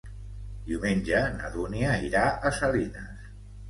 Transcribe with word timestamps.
Diumenge 0.69 1.21
na 1.37 1.53
Dúnia 1.59 1.95
irà 2.11 2.27
a 2.53 2.57
Salines. 2.61 3.35